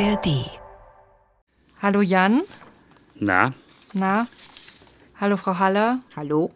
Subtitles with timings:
[0.00, 0.50] ARD.
[1.80, 2.42] Hallo Jan.
[3.14, 3.52] Na?
[3.92, 4.26] Na?
[5.20, 6.00] Hallo Frau Haller.
[6.16, 6.50] Hallo.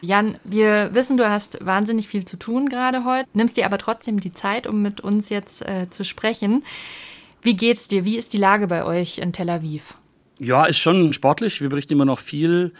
[0.00, 4.18] Jan, wir wissen, du hast wahnsinnig viel zu tun gerade heute, nimmst dir aber trotzdem
[4.18, 6.64] die Zeit, um mit uns jetzt äh, zu sprechen.
[7.42, 8.06] Wie geht's dir?
[8.06, 9.98] Wie ist die Lage bei euch in Tel Aviv?
[10.38, 11.60] Ja, ist schon sportlich.
[11.60, 12.72] Wir berichten immer noch viel.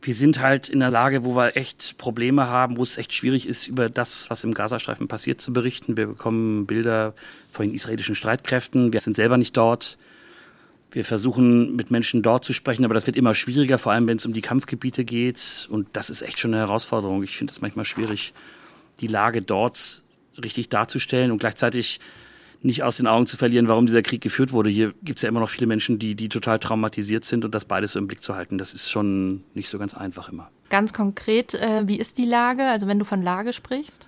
[0.00, 3.48] Wir sind halt in der Lage, wo wir echt Probleme haben, wo es echt schwierig
[3.48, 5.96] ist, über das, was im Gazastreifen passiert, zu berichten.
[5.96, 7.14] Wir bekommen Bilder
[7.50, 8.92] von den israelischen Streitkräften.
[8.92, 9.98] Wir sind selber nicht dort.
[10.90, 14.16] Wir versuchen mit Menschen dort zu sprechen, aber das wird immer schwieriger, vor allem wenn
[14.16, 15.68] es um die Kampfgebiete geht.
[15.70, 17.22] Und das ist echt schon eine Herausforderung.
[17.22, 18.32] Ich finde es manchmal schwierig,
[19.00, 20.02] die Lage dort
[20.42, 22.00] richtig darzustellen und gleichzeitig
[22.62, 24.70] nicht aus den Augen zu verlieren, warum dieser Krieg geführt wurde.
[24.70, 27.64] Hier gibt es ja immer noch viele Menschen, die, die total traumatisiert sind und das
[27.64, 30.50] beides so im Blick zu halten, das ist schon nicht so ganz einfach immer.
[30.70, 34.06] Ganz konkret, äh, wie ist die Lage, also wenn du von Lage sprichst?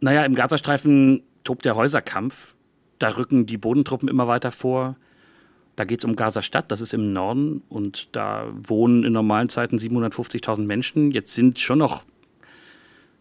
[0.00, 2.56] Naja, im Gazastreifen tobt der Häuserkampf.
[2.98, 4.96] Da rücken die Bodentruppen immer weiter vor.
[5.76, 9.76] Da geht es um Gaza-Stadt, das ist im Norden und da wohnen in normalen Zeiten
[9.76, 11.10] 750.000 Menschen.
[11.10, 12.04] Jetzt sind schon noch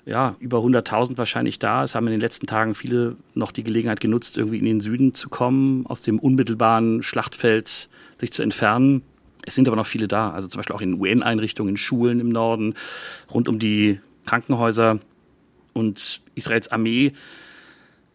[0.06, 1.84] ja, über 100.000 wahrscheinlich da.
[1.84, 5.14] Es haben in den letzten Tagen viele noch die Gelegenheit genutzt, irgendwie in den Süden
[5.14, 9.04] zu kommen, aus dem unmittelbaren Schlachtfeld sich zu entfernen.
[9.46, 12.30] Es sind aber noch viele da, also zum Beispiel auch in UN-Einrichtungen, in Schulen im
[12.30, 12.76] Norden,
[13.34, 15.00] rund um die Krankenhäuser.
[15.74, 17.14] Und Israels Armee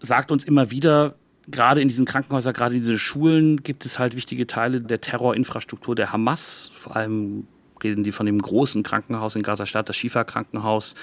[0.00, 1.14] sagt uns immer wieder,
[1.48, 5.94] gerade in diesen Krankenhäusern, gerade in diesen Schulen gibt es halt wichtige Teile der Terrorinfrastruktur
[5.94, 6.70] der Hamas.
[6.74, 7.46] Vor allem
[7.82, 10.94] reden die von dem großen Krankenhaus in Gaza-Stadt, das Shifa-Krankenhaus.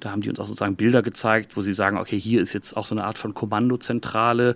[0.00, 2.76] Da haben die uns auch sozusagen Bilder gezeigt, wo sie sagen, okay, hier ist jetzt
[2.76, 4.54] auch so eine Art von Kommandozentrale.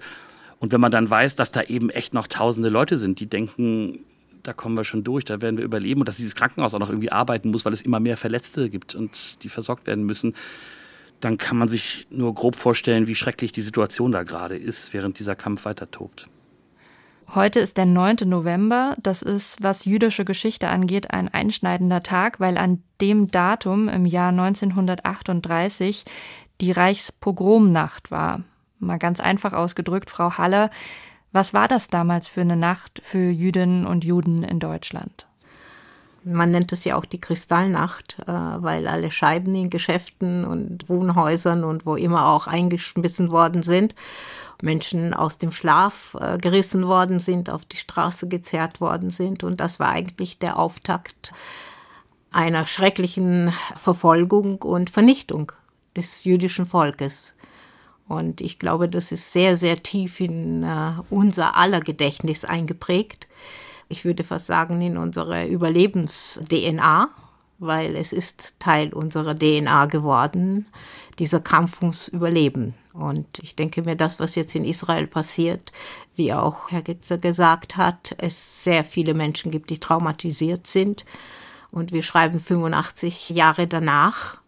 [0.61, 4.05] Und wenn man dann weiß, dass da eben echt noch tausende Leute sind, die denken,
[4.43, 6.89] da kommen wir schon durch, da werden wir überleben und dass dieses Krankenhaus auch noch
[6.89, 10.35] irgendwie arbeiten muss, weil es immer mehr Verletzte gibt und die versorgt werden müssen,
[11.21, 15.19] dann kann man sich nur grob vorstellen, wie schrecklich die Situation da gerade ist, während
[15.19, 16.29] dieser Kampf weiter tobt.
[17.35, 18.17] Heute ist der 9.
[18.27, 18.95] November.
[19.03, 24.29] Das ist, was jüdische Geschichte angeht, ein einschneidender Tag, weil an dem Datum im Jahr
[24.29, 26.05] 1938
[26.61, 28.43] die Reichspogromnacht war.
[28.81, 30.69] Mal ganz einfach ausgedrückt, Frau Haller,
[31.33, 35.27] was war das damals für eine Nacht für Jüdinnen und Juden in Deutschland?
[36.25, 41.65] Man nennt es ja auch die Kristallnacht, äh, weil alle Scheiben in Geschäften und Wohnhäusern
[41.65, 43.95] und wo immer auch eingeschmissen worden sind.
[44.63, 49.43] Menschen aus dem Schlaf äh, gerissen worden sind, auf die Straße gezerrt worden sind.
[49.43, 51.33] Und das war eigentlich der Auftakt
[52.31, 55.53] einer schrecklichen Verfolgung und Vernichtung
[55.97, 57.35] des jüdischen Volkes.
[58.09, 63.27] Und ich glaube, das ist sehr, sehr tief in äh, unser aller Gedächtnis eingeprägt.
[63.89, 67.09] Ich würde fast sagen, in unsere Überlebens-DNA,
[67.59, 70.67] weil es ist Teil unserer DNA geworden,
[71.19, 72.75] dieser Kampf ums Überleben.
[72.93, 75.73] Und ich denke mir, das, was jetzt in Israel passiert,
[76.15, 81.05] wie auch Herr Gitzer gesagt hat, es sehr viele Menschen gibt, die traumatisiert sind.
[81.71, 84.39] Und wir schreiben 85 Jahre danach,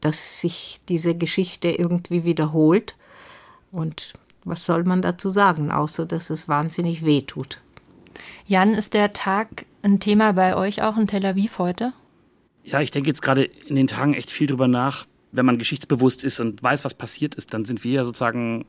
[0.00, 2.96] dass sich diese Geschichte irgendwie wiederholt.
[3.72, 4.12] Und
[4.44, 7.60] was soll man dazu sagen, außer dass es wahnsinnig weh tut.
[8.46, 11.92] Jan, ist der Tag ein Thema bei euch auch in Tel Aviv heute?
[12.64, 16.24] Ja, ich denke jetzt gerade in den Tagen echt viel drüber nach, wenn man geschichtsbewusst
[16.24, 18.64] ist und weiß, was passiert ist, dann sind wir ja sozusagen,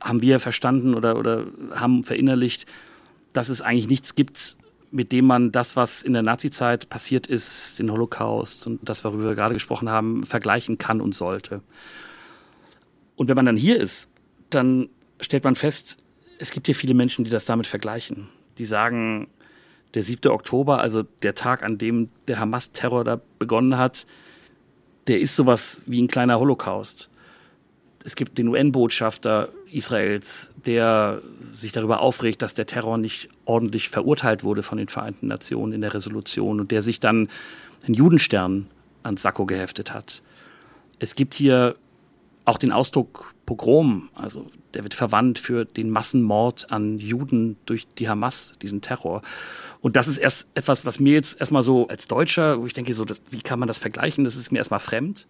[0.00, 2.66] haben wir verstanden oder, oder haben verinnerlicht,
[3.32, 4.56] dass es eigentlich nichts gibt,
[4.90, 9.24] mit dem man das, was in der Nazizeit passiert ist, den Holocaust und das, worüber
[9.24, 11.62] wir gerade gesprochen haben, vergleichen kann und sollte.
[13.16, 14.08] Und wenn man dann hier ist,
[14.50, 14.88] dann
[15.20, 15.98] stellt man fest,
[16.38, 18.28] es gibt hier viele Menschen, die das damit vergleichen.
[18.58, 19.28] Die sagen,
[19.94, 20.30] der 7.
[20.30, 24.06] Oktober, also der Tag, an dem der Hamas-Terror da begonnen hat,
[25.06, 27.10] der ist sowas wie ein kleiner Holocaust.
[28.04, 31.22] Es gibt den UN-Botschafter Israels, der
[31.52, 35.80] sich darüber aufregt, dass der Terror nicht ordentlich verurteilt wurde von den Vereinten Nationen in
[35.80, 37.28] der Resolution und der sich dann
[37.84, 38.66] einen Judenstern
[39.02, 40.22] ans Sakko geheftet hat.
[40.98, 41.76] Es gibt hier
[42.44, 48.08] auch den Ausdruck Pogrom, also der wird verwandt für den Massenmord an Juden durch die
[48.08, 49.22] Hamas, diesen Terror.
[49.80, 52.94] Und das ist erst etwas, was mir jetzt erstmal so als Deutscher, wo ich denke,
[52.94, 54.24] so, das, wie kann man das vergleichen?
[54.24, 55.26] Das ist mir erstmal fremd.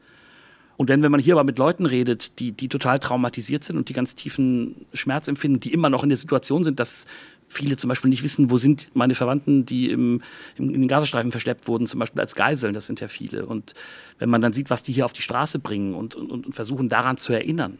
[0.76, 3.88] Und dann, wenn man hier aber mit Leuten redet, die, die total traumatisiert sind und
[3.88, 7.06] die ganz tiefen Schmerz empfinden, die immer noch in der Situation sind, dass
[7.46, 10.22] viele zum Beispiel nicht wissen, wo sind meine Verwandten, die im,
[10.56, 13.46] im, in den Gazastreifen verschleppt wurden, zum Beispiel als Geiseln, das sind ja viele.
[13.46, 13.74] Und
[14.18, 16.88] wenn man dann sieht, was die hier auf die Straße bringen und, und, und versuchen
[16.88, 17.78] daran zu erinnern,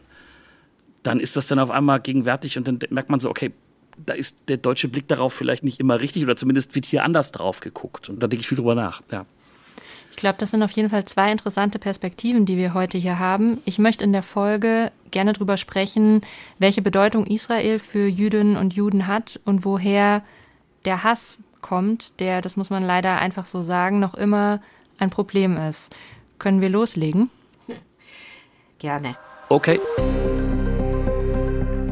[1.05, 3.51] dann ist das dann auf einmal gegenwärtig und dann merkt man so, okay,
[4.03, 7.31] da ist der deutsche Blick darauf vielleicht nicht immer richtig oder zumindest wird hier anders
[7.31, 8.09] drauf geguckt.
[8.09, 9.01] Und da denke ich viel drüber nach.
[9.11, 9.25] Ja.
[10.11, 13.61] Ich glaube, das sind auf jeden Fall zwei interessante Perspektiven, die wir heute hier haben.
[13.65, 16.21] Ich möchte in der Folge gerne darüber sprechen,
[16.57, 20.23] welche Bedeutung Israel für Jüdinnen und Juden hat und woher
[20.85, 24.61] der Hass kommt, der, das muss man leider einfach so sagen, noch immer
[24.97, 25.93] ein Problem ist.
[26.39, 27.29] Können wir loslegen?
[28.79, 29.15] Gerne.
[29.49, 29.79] Okay.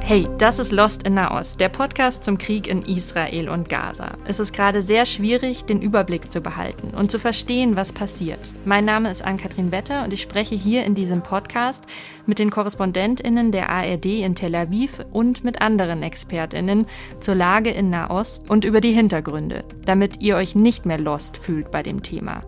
[0.05, 4.17] Hey, das ist Lost in Nahost, der Podcast zum Krieg in Israel und Gaza.
[4.25, 8.41] Es ist gerade sehr schwierig, den Überblick zu behalten und zu verstehen, was passiert.
[8.65, 11.85] Mein Name ist Ann-Kathrin Wetter und ich spreche hier in diesem Podcast
[12.25, 16.85] mit den KorrespondentInnen der ARD in Tel Aviv und mit anderen ExpertInnen
[17.21, 21.71] zur Lage in Nahost und über die Hintergründe, damit ihr euch nicht mehr lost fühlt
[21.71, 22.43] bei dem Thema.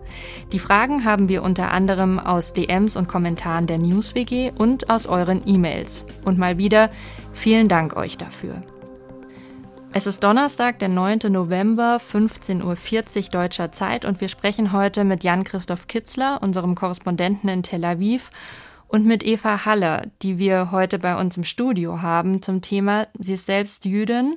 [0.52, 5.40] Die Fragen haben wir unter anderem aus DMs und Kommentaren der NewsWG und aus euren
[5.46, 6.04] E-Mails.
[6.22, 6.90] Und mal wieder,
[7.36, 8.62] Vielen Dank euch dafür.
[9.92, 11.30] Es ist Donnerstag, der 9.
[11.30, 17.62] November, 15.40 Uhr deutscher Zeit und wir sprechen heute mit Jan-Christoph Kitzler, unserem Korrespondenten in
[17.62, 18.30] Tel Aviv,
[18.88, 23.34] und mit Eva Haller, die wir heute bei uns im Studio haben zum Thema, sie
[23.34, 24.36] ist selbst Jüdin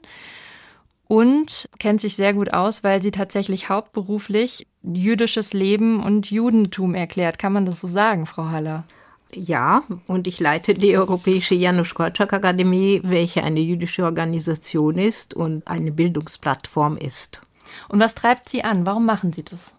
[1.08, 7.40] und kennt sich sehr gut aus, weil sie tatsächlich hauptberuflich jüdisches Leben und Judentum erklärt.
[7.40, 8.86] Kann man das so sagen, Frau Haller?
[9.34, 15.68] Ja, und ich leite die Europäische Janusz Korczak Akademie, welche eine jüdische Organisation ist und
[15.68, 17.40] eine Bildungsplattform ist.
[17.90, 18.88] Und was treibt Sie an?
[18.88, 19.76] Warum machen Sie das?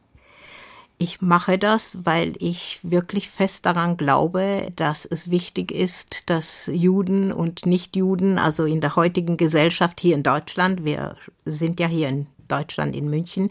[0.98, 7.32] Ich mache das, weil ich wirklich fest daran glaube, dass es wichtig ist, dass Juden
[7.32, 11.16] und Nichtjuden, also in der heutigen Gesellschaft hier in Deutschland, wir
[11.46, 13.50] sind ja hier in Deutschland in München,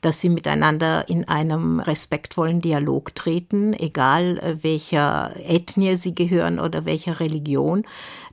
[0.00, 6.84] dass sie miteinander in einem respektvollen Dialog treten, egal äh, welcher Ethnie sie gehören oder
[6.84, 7.84] welcher Religion,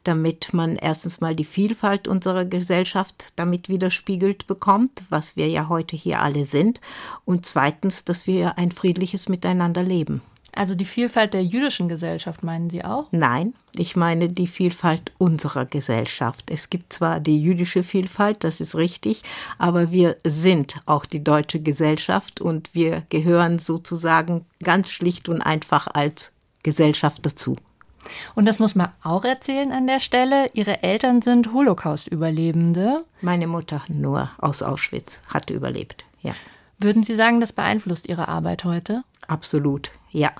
[0.03, 5.95] damit man erstens mal die Vielfalt unserer Gesellschaft damit widerspiegelt bekommt, was wir ja heute
[5.95, 6.79] hier alle sind,
[7.25, 10.21] und zweitens, dass wir ein friedliches Miteinander leben.
[10.55, 13.07] Also die Vielfalt der jüdischen Gesellschaft meinen Sie auch?
[13.11, 16.49] Nein, ich meine die Vielfalt unserer Gesellschaft.
[16.49, 19.21] Es gibt zwar die jüdische Vielfalt, das ist richtig,
[19.57, 25.87] aber wir sind auch die deutsche Gesellschaft und wir gehören sozusagen ganz schlicht und einfach
[25.93, 26.31] als
[26.63, 27.57] Gesellschaft dazu.
[28.35, 30.49] Und das muss man auch erzählen an der Stelle.
[30.53, 33.03] Ihre Eltern sind Holocaust-Überlebende.
[33.21, 36.33] Meine Mutter nur aus Auschwitz hat überlebt, ja.
[36.77, 39.03] Würden Sie sagen, das beeinflusst Ihre Arbeit heute?
[39.27, 40.31] Absolut, ja.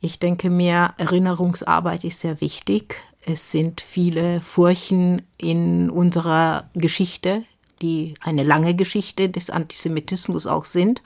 [0.00, 2.96] Ich denke mir, Erinnerungsarbeit ist sehr wichtig.
[3.22, 7.44] Es sind viele Furchen in unserer Geschichte,
[7.82, 11.02] die eine lange Geschichte des Antisemitismus auch sind.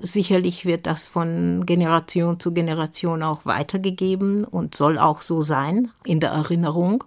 [0.00, 6.20] Sicherlich wird das von Generation zu Generation auch weitergegeben und soll auch so sein in
[6.20, 7.04] der Erinnerung.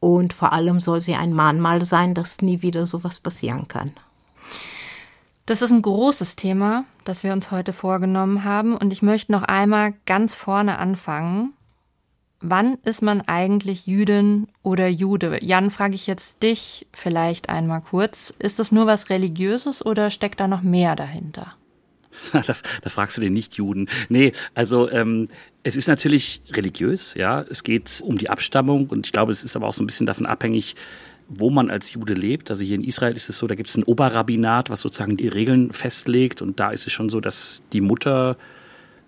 [0.00, 3.92] Und vor allem soll sie ein Mahnmal sein, dass nie wieder sowas passieren kann.
[5.48, 8.76] Das ist ein großes Thema, das wir uns heute vorgenommen haben.
[8.76, 11.54] Und ich möchte noch einmal ganz vorne anfangen.
[12.42, 15.38] Wann ist man eigentlich Jüdin oder Jude?
[15.42, 18.34] Jan, frage ich jetzt dich vielleicht einmal kurz.
[18.38, 21.54] Ist das nur was Religiöses oder steckt da noch mehr dahinter?
[22.32, 23.88] da, da, fragst du den Nicht-Juden.
[24.10, 25.28] Nee, also ähm,
[25.62, 27.40] es ist natürlich religiös, ja.
[27.40, 30.04] Es geht um die Abstammung und ich glaube, es ist aber auch so ein bisschen
[30.04, 30.76] davon abhängig,
[31.28, 32.50] wo man als Jude lebt.
[32.50, 35.28] Also hier in Israel ist es so, da gibt es ein Oberrabbinat, was sozusagen die
[35.28, 36.40] Regeln festlegt.
[36.40, 38.36] Und da ist es schon so, dass die Mutter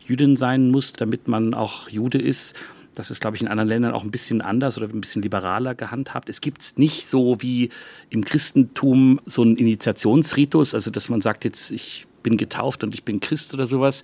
[0.07, 2.55] Jüdin sein muss, damit man auch Jude ist.
[2.95, 5.75] Das ist, glaube ich, in anderen Ländern auch ein bisschen anders oder ein bisschen liberaler
[5.75, 6.29] gehandhabt.
[6.29, 7.71] Es gibt nicht so wie
[8.11, 13.05] im Christentum so einen Initiationsritus, also dass man sagt jetzt, ich bin getauft und ich
[13.05, 14.03] bin Christ oder sowas,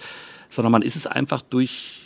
[0.49, 2.06] sondern man ist es einfach durch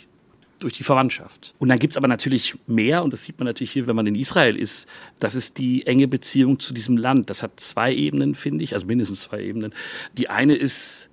[0.61, 1.53] durch die Verwandtschaft.
[1.59, 4.07] Und dann gibt es aber natürlich mehr, und das sieht man natürlich hier, wenn man
[4.07, 4.87] in Israel ist,
[5.19, 7.29] das ist die enge Beziehung zu diesem Land.
[7.29, 9.73] Das hat zwei Ebenen, finde ich, also mindestens zwei Ebenen.
[10.17, 11.09] Die eine ist,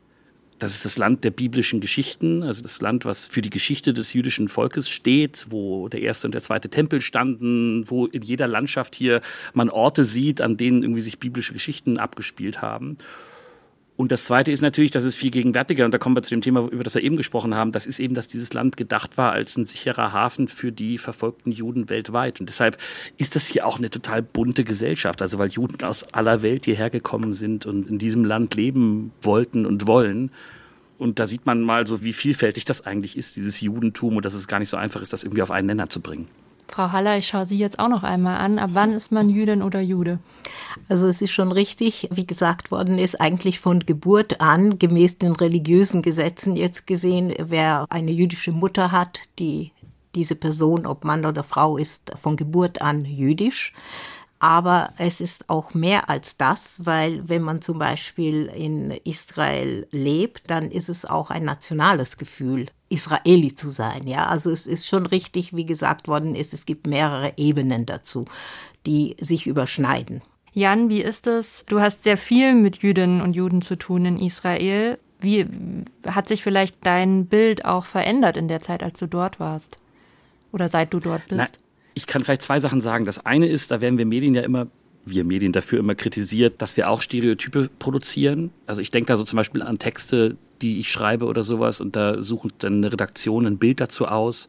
[0.59, 4.13] das ist das Land der biblischen Geschichten, also das Land, was für die Geschichte des
[4.13, 8.95] jüdischen Volkes steht, wo der erste und der zweite Tempel standen, wo in jeder Landschaft
[8.95, 9.21] hier
[9.55, 12.99] man Orte sieht, an denen irgendwie sich biblische Geschichten abgespielt haben.
[13.99, 16.41] Und das Zweite ist natürlich, dass es viel gegenwärtiger, und da kommen wir zu dem
[16.41, 19.33] Thema, über das wir eben gesprochen haben, das ist eben, dass dieses Land gedacht war
[19.33, 22.39] als ein sicherer Hafen für die verfolgten Juden weltweit.
[22.39, 22.79] Und deshalb
[23.17, 26.91] ist das hier auch eine total bunte Gesellschaft, also weil Juden aus aller Welt hierher
[26.91, 30.31] gekommen sind und in diesem Land leben wollten und wollen.
[30.97, 34.35] Und da sieht man mal so, wie vielfältig das eigentlich ist, dieses Judentum, und dass
[34.35, 36.29] es gar nicht so einfach ist, das irgendwie auf einen Nenner zu bringen.
[36.71, 38.59] Frau Haller, ich schaue Sie jetzt auch noch einmal an.
[38.59, 40.19] Ab wann ist man Jüdin oder Jude?
[40.89, 45.35] Also es ist schon richtig, wie gesagt worden ist, eigentlich von Geburt an, gemäß den
[45.35, 49.73] religiösen Gesetzen jetzt gesehen, wer eine jüdische Mutter hat, die
[50.15, 53.73] diese Person, ob Mann oder Frau ist, von Geburt an jüdisch.
[54.41, 60.49] Aber es ist auch mehr als das, weil wenn man zum Beispiel in Israel lebt,
[60.49, 64.07] dann ist es auch ein nationales Gefühl, Israeli zu sein.
[64.07, 68.27] Ja, also es ist schon richtig, wie gesagt worden ist, es gibt mehrere Ebenen dazu,
[68.87, 70.23] die sich überschneiden.
[70.53, 71.65] Jan, wie ist es?
[71.67, 74.99] Du hast sehr viel mit Jüdinnen und Juden zu tun in Israel.
[75.21, 75.47] Wie
[76.07, 79.79] hat sich vielleicht dein Bild auch verändert in der Zeit, als du dort warst?
[80.53, 81.39] Oder seit du dort bist?
[81.39, 81.68] Na,
[81.99, 83.05] ich kann vielleicht zwei Sachen sagen.
[83.05, 84.69] Das eine ist, da werden wir Medien ja immer,
[85.05, 88.51] wir Medien dafür immer kritisiert, dass wir auch Stereotype produzieren.
[88.67, 91.97] Also ich denke da so zum Beispiel an Texte, die ich schreibe oder sowas und
[91.97, 94.47] da sucht dann eine Redaktion ein Bild dazu aus.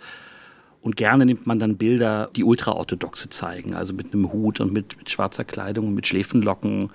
[0.81, 4.95] Und gerne nimmt man dann Bilder, die ultraorthodoxe zeigen, also mit einem Hut und mit,
[4.97, 6.91] mit schwarzer Kleidung und mit Schläfenlocken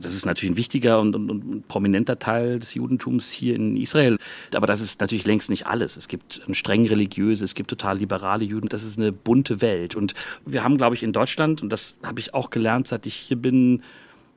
[0.00, 4.18] das ist natürlich ein wichtiger und, und, und, prominenter Teil des Judentums hier in Israel.
[4.54, 5.96] Aber das ist natürlich längst nicht alles.
[5.96, 8.68] Es gibt streng religiöse, es gibt total liberale Juden.
[8.68, 9.96] Das ist eine bunte Welt.
[9.96, 10.14] Und
[10.46, 13.36] wir haben, glaube ich, in Deutschland, und das habe ich auch gelernt, seit ich hier
[13.36, 13.82] bin,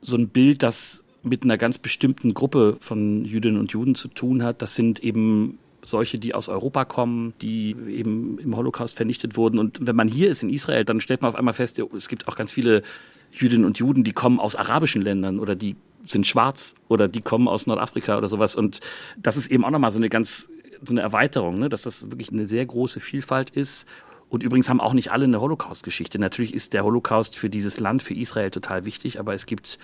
[0.02, 4.44] so ein Bild, das mit einer ganz bestimmten Gruppe von Jüdinnen und Juden zu tun
[4.44, 4.62] hat.
[4.62, 9.60] Das sind eben solche, die aus Europa kommen, die eben im Holocaust vernichtet wurden.
[9.60, 12.28] Und wenn man hier ist in Israel, dann stellt man auf einmal fest, es gibt
[12.28, 12.84] auch ganz viele
[13.32, 17.48] Jüdinnen und Juden, die kommen aus arabischen Ländern oder die sind schwarz oder die kommen
[17.48, 18.56] aus Nordafrika oder sowas.
[18.56, 18.80] Und
[19.18, 20.50] das ist eben auch nochmal so eine ganz,
[20.84, 21.70] so eine Erweiterung, ne?
[21.70, 23.88] dass das wirklich eine sehr große Vielfalt ist.
[24.30, 26.18] Und übrigens haben auch nicht alle eine Holocaust-Geschichte.
[26.18, 29.78] Natürlich ist der Holocaust für dieses Land, für Israel total wichtig, aber es gibt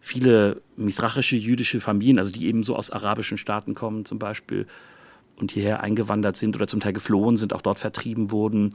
[0.00, 4.66] viele misrachische jüdische Familien, also die eben so aus arabischen Staaten kommen zum Beispiel
[5.36, 8.72] und hierher eingewandert sind oder zum Teil geflohen sind, auch dort vertrieben wurden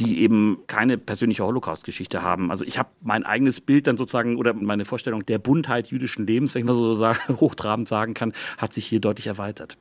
[0.00, 2.50] die eben keine persönliche Holocaust-Geschichte haben.
[2.50, 6.54] Also ich habe mein eigenes Bild dann sozusagen oder meine Vorstellung der Buntheit jüdischen Lebens,
[6.54, 9.76] wenn ich mal so sagen, hochtrabend sagen kann, hat sich hier deutlich erweitert.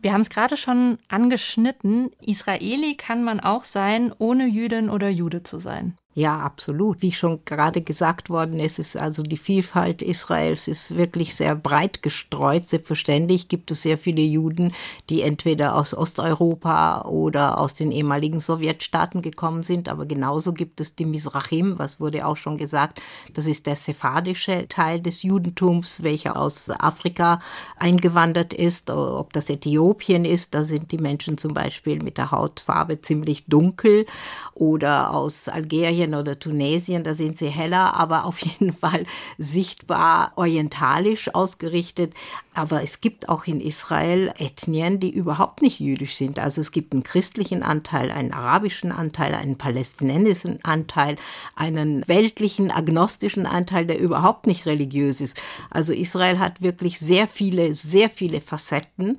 [0.00, 2.10] Wir haben es gerade schon angeschnitten.
[2.20, 5.96] Israeli kann man auch sein, ohne Jüdin oder Jude zu sein.
[6.16, 7.02] Ja, absolut.
[7.02, 12.04] Wie schon gerade gesagt worden ist, ist also die Vielfalt Israels ist wirklich sehr breit
[12.04, 12.64] gestreut.
[12.66, 14.72] Selbstverständlich gibt es sehr viele Juden,
[15.10, 20.94] die entweder aus Osteuropa oder aus den ehemaligen Sowjetstaaten gekommen sind, aber genauso gibt es
[20.94, 23.02] die Mizrachim, was wurde auch schon gesagt,
[23.32, 27.40] das ist der sephardische Teil des Judentums, welcher aus Afrika
[27.76, 33.00] eingewandert ist, ob das Äthiopien ist, da sind die Menschen zum Beispiel mit der Hautfarbe
[33.00, 34.06] ziemlich dunkel
[34.54, 39.04] oder aus Algerien Libyen oder Tunesien, da sind sie heller, aber auf jeden Fall
[39.38, 42.14] sichtbar orientalisch ausgerichtet.
[42.54, 46.38] Aber es gibt auch in Israel Ethnien, die überhaupt nicht jüdisch sind.
[46.38, 51.16] Also es gibt einen christlichen Anteil, einen arabischen Anteil, einen palästinensischen Anteil,
[51.56, 55.40] einen weltlichen, agnostischen Anteil, der überhaupt nicht religiös ist.
[55.70, 59.18] Also Israel hat wirklich sehr viele, sehr viele Facetten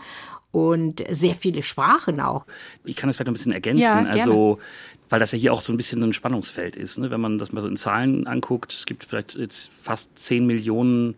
[0.55, 2.45] und sehr viele Sprachen auch.
[2.85, 3.81] Ich kann das vielleicht ein bisschen ergänzen.
[3.81, 4.59] Ja, also
[5.09, 6.97] weil das ja hier auch so ein bisschen ein Spannungsfeld ist.
[6.97, 7.11] Ne?
[7.11, 11.15] Wenn man das mal so in Zahlen anguckt, es gibt vielleicht jetzt fast 10 Millionen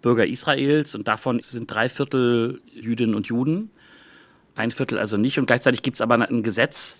[0.00, 3.70] Bürger Israels und davon sind drei Viertel Jüdinnen und Juden,
[4.54, 5.38] ein Viertel also nicht.
[5.38, 6.98] Und gleichzeitig gibt es aber ein Gesetz,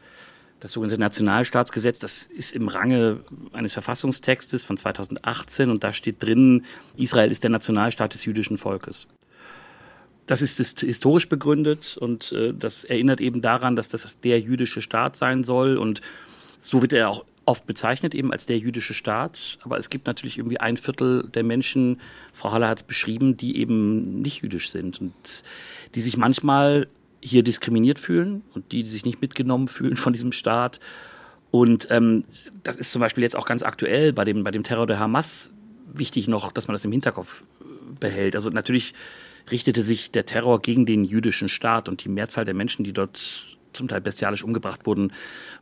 [0.61, 3.21] das sogenannte Nationalstaatsgesetz, das ist im Range
[3.53, 6.65] eines Verfassungstextes von 2018 und da steht drin,
[6.97, 9.09] Israel ist der Nationalstaat des jüdischen Volkes.
[10.27, 15.17] Das ist historisch begründet und äh, das erinnert eben daran, dass das der jüdische Staat
[15.17, 16.01] sein soll und
[16.61, 19.59] so wird er auch oft bezeichnet eben als der jüdische Staat.
[19.63, 22.01] Aber es gibt natürlich irgendwie ein Viertel der Menschen,
[22.33, 25.13] Frau Haller hat es beschrieben, die eben nicht jüdisch sind und
[25.95, 26.87] die sich manchmal
[27.21, 30.81] hier diskriminiert fühlen und die, die sich nicht mitgenommen fühlen von diesem Staat.
[31.51, 32.25] Und ähm,
[32.63, 35.53] das ist zum Beispiel jetzt auch ganz aktuell bei dem, bei dem Terror der Hamas
[35.93, 37.45] wichtig noch, dass man das im Hinterkopf
[38.01, 38.35] behält.
[38.35, 38.95] Also natürlich
[39.51, 43.47] richtete sich der Terror gegen den jüdischen Staat und die Mehrzahl der Menschen, die dort
[43.73, 45.13] zum Teil bestialisch umgebracht wurden,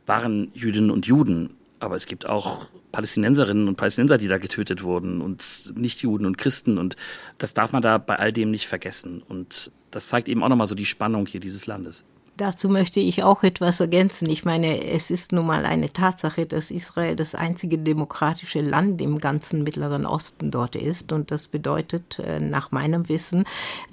[0.05, 1.51] waren Jüdinnen und Juden.
[1.79, 6.77] Aber es gibt auch Palästinenserinnen und Palästinenser, die da getötet wurden und Nichtjuden und Christen.
[6.77, 6.95] Und
[7.37, 9.23] das darf man da bei all dem nicht vergessen.
[9.27, 12.03] Und das zeigt eben auch nochmal so die Spannung hier dieses Landes.
[12.37, 14.29] Dazu möchte ich auch etwas ergänzen.
[14.29, 19.19] Ich meine, es ist nun mal eine Tatsache, dass Israel das einzige demokratische Land im
[19.19, 21.11] ganzen Mittleren Osten dort ist.
[21.11, 23.45] Und das bedeutet äh, nach meinem Wissen,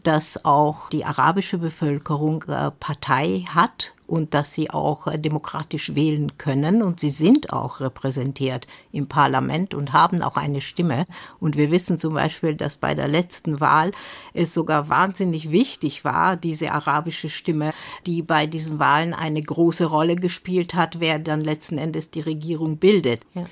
[0.02, 6.37] dass auch die arabische Bevölkerung äh, Partei hat und dass sie auch äh, demokratisch wählen
[6.38, 6.83] können.
[6.83, 11.05] Und sie sind auch repräsentiert im Parlament und haben auch eine Stimme.
[11.38, 13.93] Und wir wissen zum Beispiel, dass bei der letzten Wahl
[14.33, 17.73] es sogar wahnsinnig wichtig war, diese arabische Stimme,
[18.07, 22.79] die bei diesen Wahlen eine große Rolle gespielt hat, wer dann letzten Endes die Regierung
[22.79, 23.21] bildet.
[23.35, 23.45] Ja.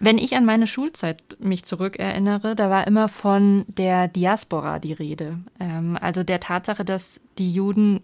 [0.00, 5.38] Wenn ich an meine Schulzeit mich zurückerinnere, da war immer von der Diaspora die Rede.
[5.58, 8.00] Ähm, also der Tatsache, dass die Juden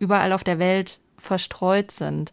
[0.00, 2.32] überall auf der Welt verstreut sind.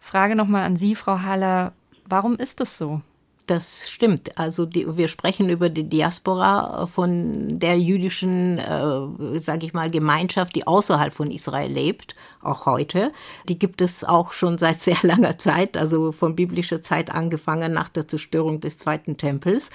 [0.00, 1.72] Frage nochmal an Sie, Frau Haller,
[2.06, 3.00] warum ist es so?
[3.46, 4.38] Das stimmt.
[4.38, 10.56] Also die, wir sprechen über die Diaspora von der jüdischen, äh, sage ich mal, Gemeinschaft,
[10.56, 13.12] die außerhalb von Israel lebt, auch heute.
[13.46, 17.90] Die gibt es auch schon seit sehr langer Zeit, also von biblischer Zeit angefangen nach
[17.90, 19.68] der Zerstörung des Zweiten Tempels.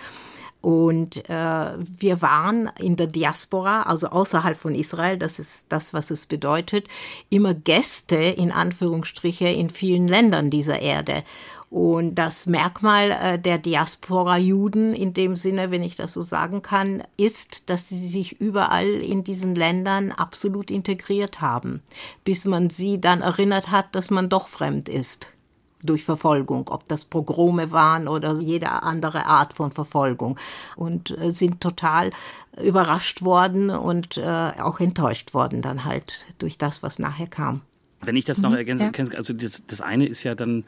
[0.62, 6.12] Und äh, wir waren in der Diaspora, also außerhalb von Israel, das ist das, was
[6.12, 6.88] es bedeutet,
[7.30, 11.24] immer Gäste in Anführungsstriche in vielen Ländern dieser Erde.
[11.70, 17.04] Und das Merkmal äh, der Diaspora-Juden in dem Sinne, wenn ich das so sagen kann,
[17.16, 21.82] ist, dass sie sich überall in diesen Ländern absolut integriert haben,
[22.26, 25.30] bis man sie dann erinnert hat, dass man doch fremd ist
[25.84, 30.38] durch Verfolgung, ob das Pogrome waren oder jede andere Art von Verfolgung
[30.76, 32.12] und äh, sind total
[32.62, 37.62] überrascht worden und äh, auch enttäuscht worden dann halt durch das, was nachher kam.
[38.02, 40.64] Wenn ich das noch mhm, ergänzen kann, also das, das eine ist ja dann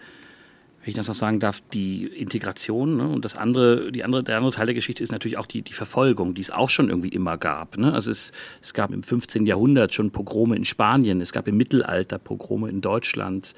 [0.82, 2.98] wenn ich das noch sagen darf, die Integration.
[2.98, 3.08] Ne?
[3.08, 5.74] Und das andere, die andere, der andere Teil der Geschichte ist natürlich auch die, die
[5.74, 7.78] Verfolgung, die es auch schon irgendwie immer gab.
[7.78, 7.94] Ne?
[7.94, 9.46] Also es, es gab im 15.
[9.46, 13.54] Jahrhundert schon Pogrome in Spanien, es gab im Mittelalter Pogrome in Deutschland,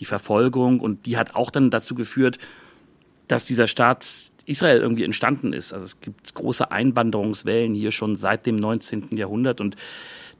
[0.00, 2.38] die Verfolgung und die hat auch dann dazu geführt,
[3.28, 4.06] dass dieser Staat
[4.46, 5.72] Israel irgendwie entstanden ist.
[5.72, 9.16] Also es gibt große Einwanderungswellen hier schon seit dem 19.
[9.16, 9.76] Jahrhundert und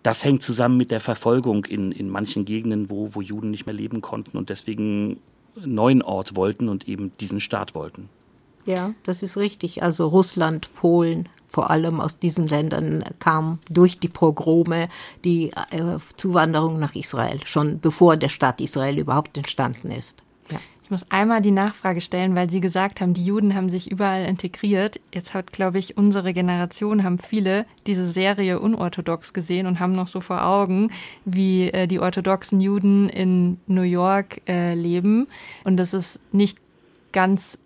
[0.03, 3.75] das hängt zusammen mit der Verfolgung in, in manchen Gegenden, wo, wo Juden nicht mehr
[3.75, 5.19] leben konnten und deswegen
[5.57, 8.11] neuen Ort wollten und eben diesen Staat wollten.
[8.67, 9.83] Ja, das ist richtig.
[9.83, 14.89] Also Russland, Polen, vor allem aus diesen Ländern kam durch die Pogrome
[15.25, 20.25] die äh, Zuwanderung nach Israel, schon bevor der Staat Israel überhaupt entstanden ist.
[20.83, 24.27] Ich muss einmal die Nachfrage stellen, weil Sie gesagt haben, die Juden haben sich überall
[24.27, 25.01] integriert.
[25.15, 30.09] Jetzt hat, glaube ich, unsere Generation, haben viele diese Serie unorthodox gesehen und haben noch
[30.09, 30.91] so vor Augen,
[31.25, 35.27] wie äh, die orthodoxen Juden in New York äh, leben.
[35.65, 36.59] Und das ist nicht
[37.13, 37.59] ganz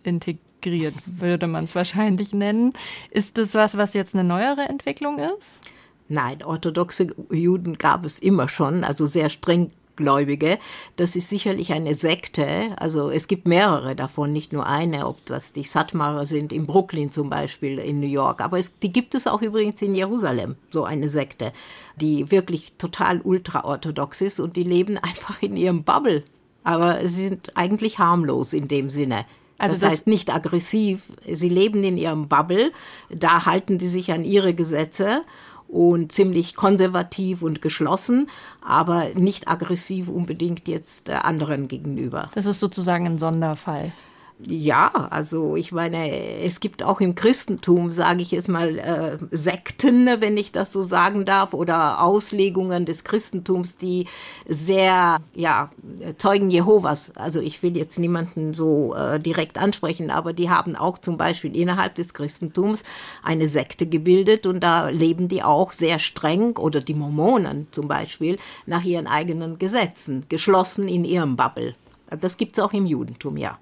[0.58, 2.72] integriert, würde man es wahrscheinlich nennen.
[3.10, 5.60] Ist das was, was jetzt eine neuere Entwicklung ist?
[6.08, 10.58] Nein, orthodoxe Juden gab es immer schon, also sehr streng Gläubige.
[10.94, 12.70] Das ist sicherlich eine Sekte.
[12.78, 17.10] Also es gibt mehrere davon, nicht nur eine, ob das die Satmarer sind, in Brooklyn
[17.10, 18.40] zum Beispiel, in New York.
[18.40, 21.52] Aber es, die gibt es auch übrigens in Jerusalem, so eine Sekte,
[21.96, 26.22] die wirklich total ultraorthodox ist und die leben einfach in ihrem Bubble.
[26.62, 29.24] Aber sie sind eigentlich harmlos in dem Sinne.
[29.58, 31.12] Also das, das heißt nicht aggressiv.
[31.30, 32.72] Sie leben in ihrem Bubble.
[33.10, 35.22] Da halten die sich an ihre Gesetze
[35.68, 38.30] und ziemlich konservativ und geschlossen,
[38.62, 42.30] aber nicht aggressiv unbedingt jetzt äh, anderen gegenüber.
[42.34, 43.92] Das ist sozusagen ein Sonderfall.
[44.40, 46.12] Ja, also ich meine,
[46.44, 50.82] es gibt auch im Christentum, sage ich jetzt mal, äh, Sekten, wenn ich das so
[50.82, 54.06] sagen darf, oder Auslegungen des Christentums, die
[54.46, 55.72] sehr, ja,
[56.18, 60.98] Zeugen Jehovas, also ich will jetzt niemanden so äh, direkt ansprechen, aber die haben auch
[60.98, 62.84] zum Beispiel innerhalb des Christentums
[63.24, 68.38] eine Sekte gebildet und da leben die auch sehr streng, oder die Mormonen zum Beispiel,
[68.66, 71.74] nach ihren eigenen Gesetzen, geschlossen in ihrem Bubble.
[72.20, 73.58] Das gibt es auch im Judentum, ja.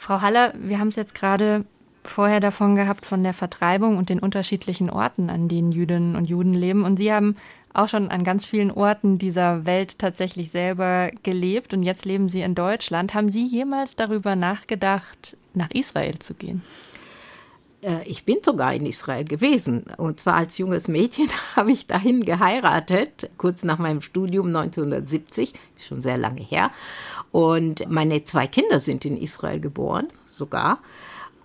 [0.00, 1.66] Frau Haller, wir haben es jetzt gerade
[2.04, 6.54] vorher davon gehabt, von der Vertreibung und den unterschiedlichen Orten, an denen Jüdinnen und Juden
[6.54, 6.84] leben.
[6.84, 7.36] Und Sie haben
[7.74, 12.40] auch schon an ganz vielen Orten dieser Welt tatsächlich selber gelebt und jetzt leben Sie
[12.40, 13.12] in Deutschland.
[13.12, 16.62] Haben Sie jemals darüber nachgedacht, nach Israel zu gehen?
[17.82, 19.84] Äh, ich bin sogar in Israel gewesen.
[19.96, 26.00] Und zwar als junges Mädchen habe ich dahin geheiratet, kurz nach meinem Studium 1970, schon
[26.00, 26.70] sehr lange her.
[27.32, 30.80] Und meine zwei Kinder sind in Israel geboren, sogar.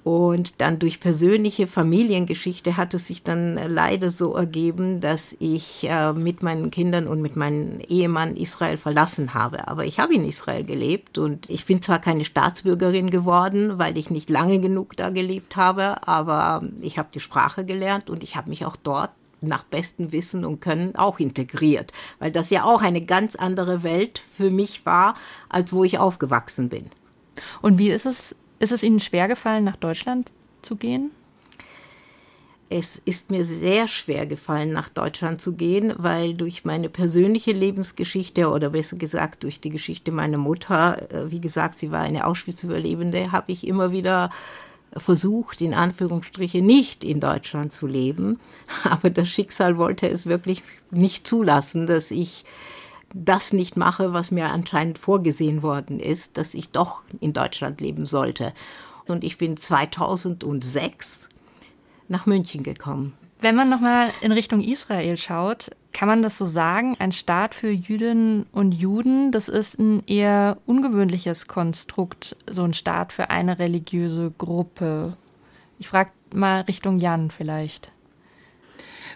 [0.06, 6.14] Und dann durch persönliche Familiengeschichte hat es sich dann leider so ergeben, dass ich äh,
[6.14, 9.68] mit meinen Kindern und mit meinem Ehemann Israel verlassen habe.
[9.68, 14.12] Aber ich habe in Israel gelebt und ich bin zwar keine Staatsbürgerin geworden, weil ich
[14.12, 18.52] nicht lange genug da gelebt habe, aber ich habe die Sprache gelernt und ich habe
[18.52, 19.10] mich auch dort
[19.42, 24.22] nach bestem Wissen und Können auch integriert, weil das ja auch eine ganz andere Welt
[24.30, 25.16] für mich war,
[25.50, 26.92] als wo ich aufgewachsen bin.
[27.64, 31.12] Und wie ist es, ist es Ihnen schwer gefallen, nach Deutschland zu gehen?
[32.68, 38.50] Es ist mir sehr schwer gefallen, nach Deutschland zu gehen, weil durch meine persönliche Lebensgeschichte
[38.50, 43.32] oder besser gesagt durch die Geschichte meiner Mutter, äh, wie gesagt, sie war eine Auschwitz-Überlebende,
[43.32, 44.32] habe ich immer wieder
[44.98, 48.40] versucht, in Anführungsstriche nicht in Deutschland zu leben.
[48.84, 52.46] Aber das Schicksal wollte es wirklich nicht zulassen, dass ich
[53.16, 58.06] das nicht mache, was mir anscheinend vorgesehen worden ist, dass ich doch in Deutschland leben
[58.06, 58.54] sollte.
[59.08, 61.30] Und ich bin 2006
[62.10, 63.14] nach München gekommen.
[63.40, 66.98] Wenn man nochmal in Richtung Israel schaut, Kann man das so sagen?
[67.00, 73.14] Ein Staat für Jüdinnen und Juden, das ist ein eher ungewöhnliches Konstrukt, so ein Staat
[73.14, 75.16] für eine religiöse Gruppe.
[75.80, 77.94] Ich frage mal Richtung Jan vielleicht.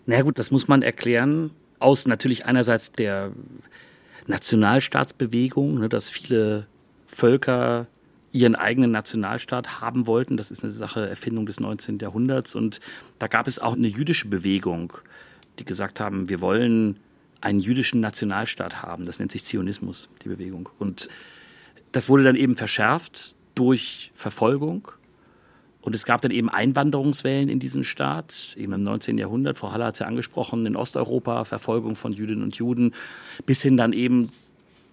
[0.05, 1.51] Na naja, gut, das muss man erklären.
[1.79, 3.33] Aus natürlich einerseits der
[4.29, 6.67] Nationalstaatsbewegung, ne, dass viele
[7.07, 7.87] Völker
[8.31, 10.37] ihren eigenen Nationalstaat haben wollten.
[10.37, 11.97] Das ist eine Sache Erfindung des 19.
[11.99, 12.53] Jahrhunderts.
[12.53, 12.79] Und
[13.17, 14.93] da gab es auch eine jüdische Bewegung,
[15.57, 16.99] die gesagt haben, wir wollen
[17.41, 19.05] einen jüdischen Nationalstaat haben.
[19.05, 20.69] Das nennt sich Zionismus, die Bewegung.
[20.77, 21.09] Und
[21.91, 24.89] das wurde dann eben verschärft durch Verfolgung.
[25.81, 29.17] Und es gab dann eben Einwanderungswellen in diesen Staat, eben im 19.
[29.17, 29.57] Jahrhundert.
[29.57, 32.93] Frau Haller hat es ja angesprochen, in Osteuropa, Verfolgung von Jüdinnen und Juden,
[33.45, 34.29] bis hin dann eben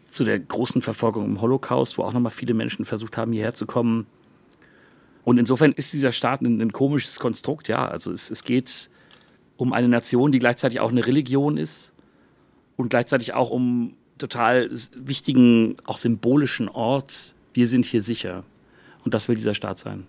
[0.07, 3.67] zu der großen Verfolgung im Holocaust, wo auch nochmal viele Menschen versucht haben, hierher zu
[3.67, 4.07] kommen.
[5.25, 7.89] Und insofern ist dieser Staat ein, ein komisches Konstrukt, ja.
[7.89, 8.89] Also es, es geht
[9.57, 11.93] um eine Nation, die gleichzeitig auch eine Religion ist
[12.77, 17.35] und gleichzeitig auch um total wichtigen, auch symbolischen Ort.
[17.55, 18.45] Wir sind hier sicher.
[19.05, 20.07] Und das will dieser Staat sein.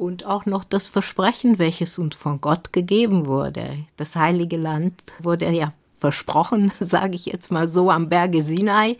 [0.00, 3.84] Und auch noch das Versprechen, welches uns von Gott gegeben wurde.
[3.98, 8.96] Das heilige Land wurde ja versprochen, sage ich jetzt mal so, am Berge Sinai.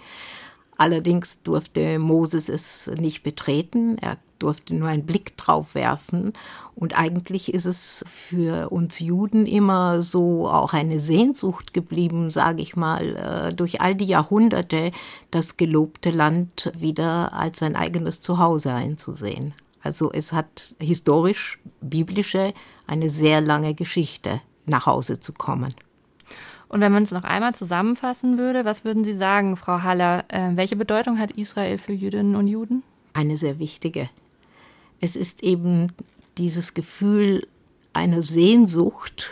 [0.77, 3.97] Allerdings durfte Moses es nicht betreten.
[3.97, 6.35] Er durfte nur einen Blick drauf werfen.
[6.75, 12.77] Und eigentlich ist es für uns Juden immer so auch eine Sehnsucht geblieben, sage ich
[12.77, 14.93] mal, äh, durch all die Jahrhunderte
[15.31, 19.55] das gelobte Land wieder als sein eigenes Zuhause einzusehen.
[19.83, 22.53] Also es hat historisch, biblische,
[22.87, 25.75] eine sehr lange Geschichte, nach Hause zu kommen.
[26.69, 30.25] Und wenn man es noch einmal zusammenfassen würde, was würden Sie sagen, Frau Haller?
[30.29, 32.85] Äh, welche Bedeutung hat Israel für Jüdinnen und Juden?
[33.13, 34.09] Eine sehr wichtige.
[35.01, 35.93] Es ist eben
[36.39, 37.47] dieses Gefühl
[37.93, 39.31] einer Sehnsucht,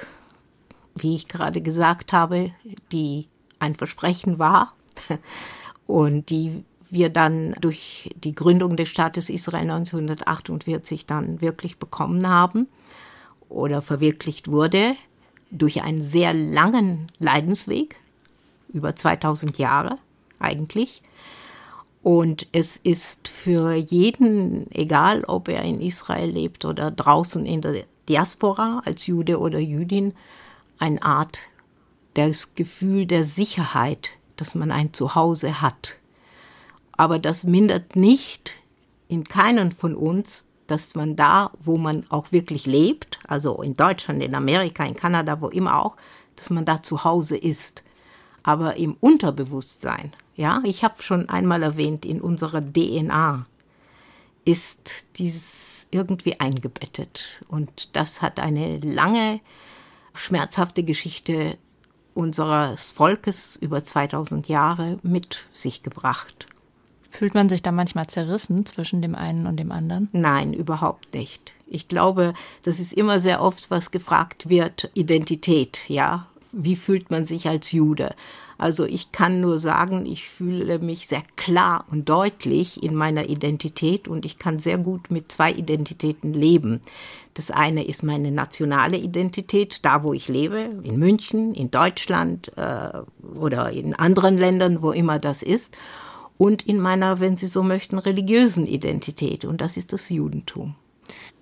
[0.96, 2.50] wie ich gerade gesagt habe,
[2.90, 3.28] die
[3.60, 4.74] ein Versprechen war
[5.86, 12.68] und die wir dann durch die Gründung des Staates Israel 1948 dann wirklich bekommen haben
[13.48, 14.94] oder verwirklicht wurde
[15.50, 17.96] durch einen sehr langen Leidensweg,
[18.72, 19.98] über 2000 Jahre
[20.38, 21.02] eigentlich.
[22.02, 27.84] Und es ist für jeden, egal ob er in Israel lebt oder draußen in der
[28.08, 30.14] Diaspora als Jude oder Jüdin,
[30.78, 31.40] eine Art
[32.14, 35.96] das Gefühl der Sicherheit, dass man ein Zuhause hat.
[36.98, 38.52] Aber das mindert nicht
[39.08, 44.22] in keinen von uns dass man da, wo man auch wirklich lebt, also in Deutschland,
[44.22, 45.96] in Amerika, in Kanada, wo immer auch,
[46.36, 47.82] dass man da zu Hause ist.
[48.42, 53.46] Aber im Unterbewusstsein, ja, ich habe schon einmal erwähnt, in unserer DNA
[54.44, 57.42] ist dieses irgendwie eingebettet.
[57.48, 59.40] Und das hat eine lange,
[60.14, 61.56] schmerzhafte Geschichte
[62.14, 66.46] unseres Volkes über 2000 Jahre mit sich gebracht.
[67.10, 70.08] Fühlt man sich da manchmal zerrissen zwischen dem einen und dem anderen?
[70.12, 71.54] Nein, überhaupt nicht.
[71.66, 76.26] Ich glaube, das ist immer sehr oft, was gefragt wird, Identität, ja.
[76.52, 78.14] Wie fühlt man sich als Jude?
[78.56, 84.08] Also ich kann nur sagen, ich fühle mich sehr klar und deutlich in meiner Identität
[84.08, 86.80] und ich kann sehr gut mit zwei Identitäten leben.
[87.34, 92.90] Das eine ist meine nationale Identität, da wo ich lebe, in München, in Deutschland äh,
[93.38, 95.76] oder in anderen Ländern, wo immer das ist
[96.38, 99.44] und in meiner, wenn Sie so möchten, religiösen Identität.
[99.44, 100.76] Und das ist das Judentum.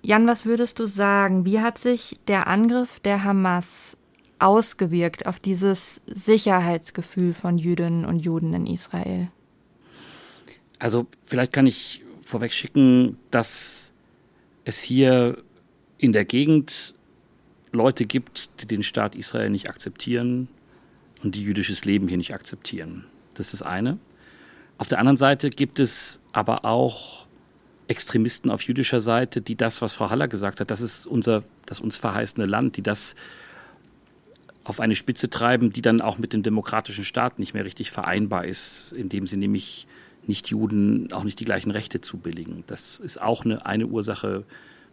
[0.01, 1.45] Jan, was würdest du sagen?
[1.45, 3.95] Wie hat sich der Angriff der Hamas
[4.39, 9.29] ausgewirkt auf dieses Sicherheitsgefühl von Jüdinnen und Juden in Israel?
[10.79, 13.91] Also vielleicht kann ich vorweg schicken, dass
[14.65, 15.37] es hier
[15.97, 16.93] in der Gegend
[17.71, 20.47] Leute gibt, die den Staat Israel nicht akzeptieren
[21.23, 23.05] und die jüdisches Leben hier nicht akzeptieren.
[23.33, 23.97] Das ist das eine.
[24.77, 27.25] Auf der anderen Seite gibt es aber auch
[27.87, 31.79] Extremisten auf jüdischer Seite, die das, was Frau Haller gesagt hat, das ist unser, das
[31.79, 33.15] uns verheißene Land, die das
[34.63, 38.45] auf eine Spitze treiben, die dann auch mit dem demokratischen Staat nicht mehr richtig vereinbar
[38.45, 39.87] ist, indem sie nämlich
[40.27, 42.65] nicht Juden auch nicht die gleichen Rechte zubilligen.
[42.67, 44.43] Das ist auch eine, eine Ursache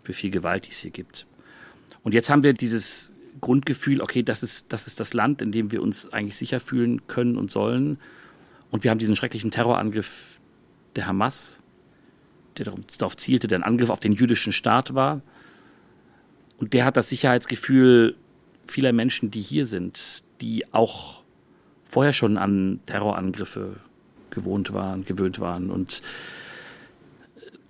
[0.05, 1.27] für viel Gewalt, die es hier gibt.
[2.05, 5.73] Und jetzt haben wir dieses Grundgefühl, okay, das ist, das ist das Land, in dem
[5.73, 7.99] wir uns eigentlich sicher fühlen können und sollen.
[8.75, 10.41] Und wir haben diesen schrecklichen Terrorangriff
[10.97, 11.63] der Hamas,
[12.59, 12.65] der
[12.99, 15.23] darauf zielte, der ein Angriff auf den jüdischen Staat war.
[16.59, 18.17] Und der hat das Sicherheitsgefühl
[18.67, 21.23] vieler Menschen, die hier sind, die auch
[21.85, 23.77] vorher schon an Terrorangriffe
[24.31, 26.03] gewohnt waren, gewöhnt waren und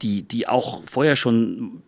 [0.00, 1.82] die, die auch vorher schon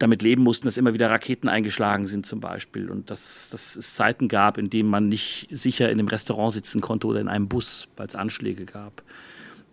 [0.00, 3.94] damit leben mussten, dass immer wieder Raketen eingeschlagen sind zum Beispiel und dass, dass es
[3.94, 7.48] Zeiten gab, in denen man nicht sicher in einem Restaurant sitzen konnte oder in einem
[7.48, 9.02] Bus, weil es Anschläge gab.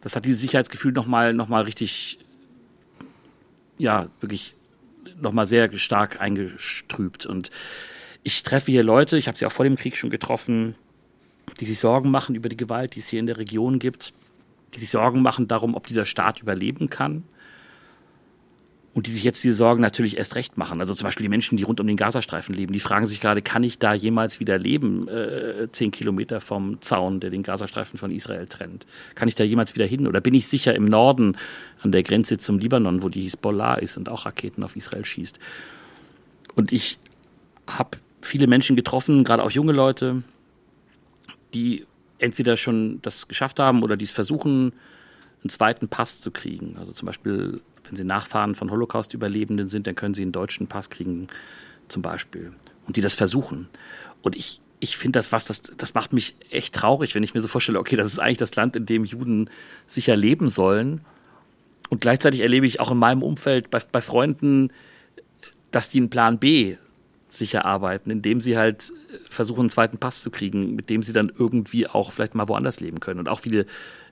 [0.02, 2.20] Das hat dieses Sicherheitsgefühl nochmal noch mal richtig,
[3.78, 4.56] ja, wirklich
[5.22, 7.26] nochmal sehr stark eingestrübt.
[7.26, 7.50] Und
[8.22, 10.76] ich treffe hier Leute, ich habe sie auch vor dem Krieg schon getroffen,
[11.62, 14.14] die sich Sorgen machen über die Gewalt, die es hier in der Region gibt,
[14.74, 17.24] die sich Sorgen machen darum, ob dieser Staat überleben kann
[18.98, 20.80] und die sich jetzt diese Sorgen natürlich erst recht machen.
[20.80, 23.44] Also zum Beispiel die Menschen, die rund um den Gazastreifen leben, die fragen sich gerade,
[23.44, 28.10] kann ich da jemals wieder leben, äh, zehn Kilometer vom Zaun, der den Gazastreifen von
[28.10, 28.88] Israel trennt?
[29.14, 30.08] Kann ich da jemals wieder hin?
[30.08, 31.38] Oder bin ich sicher im Norden
[31.84, 35.38] an der Grenze zum Libanon, wo die Hisbollah ist und auch Raketen auf Israel schießt?
[36.56, 36.98] Und ich
[37.68, 40.24] habe viele Menschen getroffen, gerade auch junge Leute,
[41.54, 41.86] die
[42.18, 44.74] entweder schon das geschafft haben oder die es versuchen,
[45.44, 46.78] einen zweiten Pass zu kriegen.
[46.80, 50.90] Also zum Beispiel wenn Sie Nachfahren von Holocaust-Überlebenden sind, dann können Sie einen deutschen Pass
[50.90, 51.28] kriegen,
[51.88, 52.54] zum Beispiel.
[52.86, 53.68] Und die das versuchen.
[54.22, 57.42] Und ich, ich finde das was, das, das macht mich echt traurig, wenn ich mir
[57.42, 59.50] so vorstelle, okay, das ist eigentlich das Land, in dem Juden
[59.86, 61.02] sicher leben sollen.
[61.90, 64.72] Und gleichzeitig erlebe ich auch in meinem Umfeld bei, bei Freunden,
[65.72, 66.78] dass die einen Plan B
[67.30, 68.92] sicher arbeiten, indem sie halt
[69.30, 72.80] versuchen, einen zweiten Pass zu kriegen, mit dem sie dann irgendwie auch vielleicht mal woanders
[72.80, 73.20] leben können.
[73.20, 73.66] Und auch viele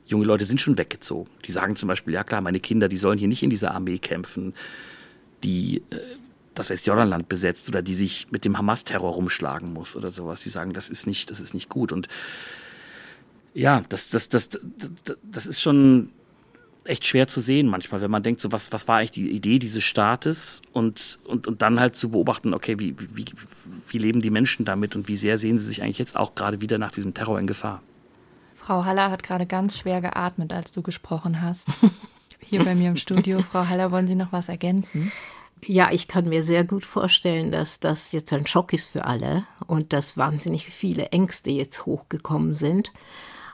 [0.08, 1.30] junge Leute sind schon weggezogen.
[1.46, 3.98] Die sagen zum Beispiel, ja klar, meine Kinder, die sollen hier nicht in dieser Armee
[3.98, 4.54] kämpfen,
[5.44, 6.00] die äh,
[6.54, 10.41] das Westjordanland besetzt oder die sich mit dem Hamas-Terror rumschlagen muss oder sowas.
[10.41, 11.91] Die sagen, das ist nicht, das ist nicht gut.
[11.91, 12.08] Und
[13.54, 14.60] ja, das, das, das, das,
[15.24, 16.12] das ist schon
[16.86, 19.60] echt schwer zu sehen manchmal, wenn man denkt, so was, was war eigentlich die Idee
[19.60, 23.26] dieses Staates und, und, und dann halt zu beobachten, okay, wie, wie,
[23.89, 26.62] wie leben die Menschen damit und wie sehr sehen sie sich eigentlich jetzt auch gerade
[26.62, 27.82] wieder nach diesem Terror in Gefahr?
[28.65, 31.67] Frau Haller hat gerade ganz schwer geatmet, als du gesprochen hast.
[32.39, 33.43] Hier bei mir im Studio.
[33.43, 35.12] Frau Haller, wollen Sie noch was ergänzen?
[35.63, 39.45] Ja, ich kann mir sehr gut vorstellen, dass das jetzt ein Schock ist für alle
[39.67, 42.91] und dass wahnsinnig viele Ängste jetzt hochgekommen sind.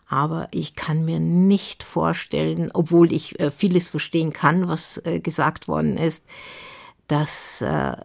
[0.08, 5.67] Aber ich kann mir nicht vorstellen, obwohl ich äh, vieles verstehen kann, was äh, gesagt
[5.67, 6.26] worden ist,
[7.08, 7.97] dass, äh,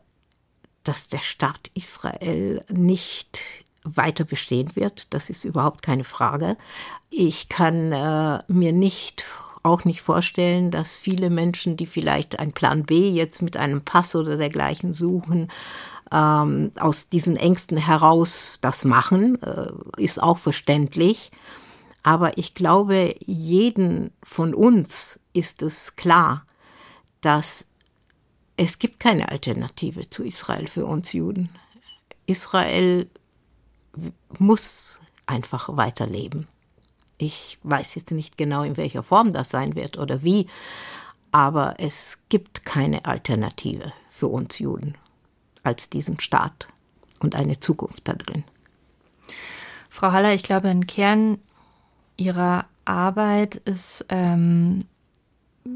[0.83, 5.13] dass der Staat Israel nicht weiter bestehen wird.
[5.15, 6.57] Das ist überhaupt keine Frage.
[7.11, 9.25] Ich kann äh, mir nicht
[9.63, 14.15] auch nicht vorstellen, dass viele Menschen, die vielleicht einen Plan B jetzt mit einem Pass
[14.15, 15.51] oder dergleichen suchen,
[16.13, 21.33] ähm, aus diesen Ängsten heraus das machen, äh, ist auch verständlich.
[22.03, 26.47] Aber ich glaube, jeden von uns ist es klar,
[27.21, 27.67] dass
[28.57, 31.51] es gibt keine Alternative zu Israel für uns Juden.
[32.27, 33.09] Israel
[34.39, 36.47] muss einfach weiterleben.
[37.19, 40.47] Ich weiß jetzt nicht genau, in welcher Form das sein wird oder wie,
[41.33, 44.95] aber es gibt keine Alternative für uns Juden
[45.63, 46.69] als diesen Staat
[47.21, 48.45] und eine Zukunft da drin.
[49.91, 51.39] Frau Haller, ich glaube, ein Kern
[52.17, 54.85] Ihrer Arbeit ist, ähm,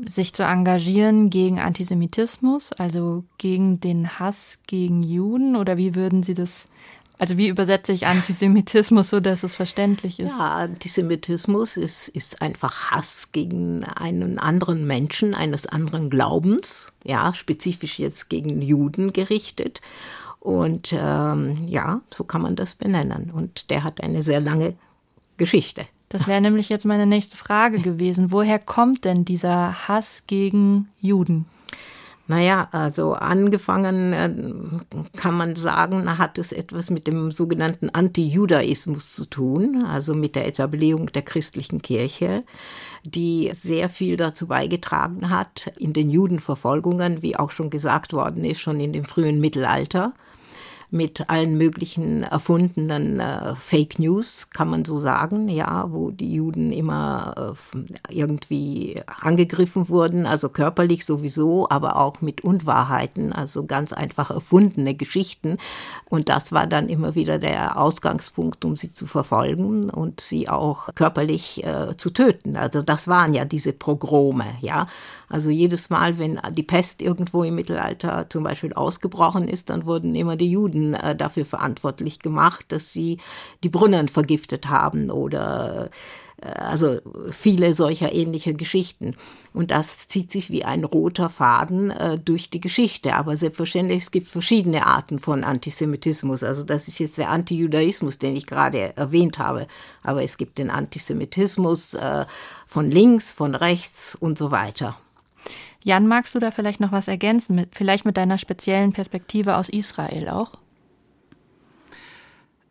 [0.06, 6.34] sich zu engagieren gegen Antisemitismus, also gegen den Hass gegen Juden, oder wie würden Sie
[6.34, 6.68] das
[7.20, 10.30] also wie übersetze ich Antisemitismus so, dass es verständlich ist?
[10.30, 17.98] Ja, Antisemitismus ist, ist einfach Hass gegen einen anderen Menschen, eines anderen Glaubens, ja, spezifisch
[17.98, 19.82] jetzt gegen Juden gerichtet.
[20.38, 23.30] Und ähm, ja, so kann man das benennen.
[23.30, 24.72] Und der hat eine sehr lange
[25.36, 25.84] Geschichte.
[26.08, 28.32] Das wäre nämlich jetzt meine nächste Frage gewesen.
[28.32, 31.44] Woher kommt denn dieser Hass gegen Juden?
[32.30, 34.30] Naja, also angefangen äh,
[35.16, 40.46] kann man sagen, hat es etwas mit dem sogenannten Anti-Judaismus zu tun, also mit der
[40.46, 42.44] Etablierung der christlichen Kirche,
[43.02, 48.60] die sehr viel dazu beigetragen hat in den Judenverfolgungen, wie auch schon gesagt worden ist,
[48.60, 50.12] schon in dem frühen Mittelalter
[50.90, 56.72] mit allen möglichen erfundenen äh, Fake News, kann man so sagen, ja, wo die Juden
[56.72, 64.30] immer äh, irgendwie angegriffen wurden, also körperlich sowieso, aber auch mit Unwahrheiten, also ganz einfach
[64.30, 65.58] erfundene Geschichten.
[66.08, 70.94] Und das war dann immer wieder der Ausgangspunkt, um sie zu verfolgen und sie auch
[70.94, 72.56] körperlich äh, zu töten.
[72.56, 74.86] Also das waren ja diese Progrome, ja.
[75.28, 80.16] Also jedes Mal, wenn die Pest irgendwo im Mittelalter zum Beispiel ausgebrochen ist, dann wurden
[80.16, 83.18] immer die Juden äh, dafür verantwortlich gemacht, dass sie
[83.62, 85.90] die Brunnen vergiftet haben oder
[86.40, 89.16] äh, also viele solcher ähnlicher Geschichten.
[89.52, 93.14] Und das zieht sich wie ein roter Faden äh, durch die Geschichte.
[93.14, 96.42] Aber selbstverständlich, es gibt verschiedene Arten von Antisemitismus.
[96.42, 99.66] Also das ist jetzt der Antijudaismus, den ich gerade erwähnt habe.
[100.02, 102.26] Aber es gibt den Antisemitismus äh,
[102.66, 104.96] von links, von rechts und so weiter.
[105.82, 109.70] Jan, magst du da vielleicht noch was ergänzen, mit, vielleicht mit deiner speziellen Perspektive aus
[109.70, 110.58] Israel auch?